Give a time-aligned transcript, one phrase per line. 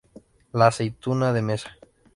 [0.51, 1.77] La aceituna de mesa.